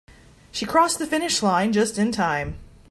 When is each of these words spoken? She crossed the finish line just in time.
She 0.51 0.65
crossed 0.65 0.97
the 0.97 1.05
finish 1.05 1.43
line 1.43 1.73
just 1.73 1.99
in 1.99 2.11
time. 2.11 2.57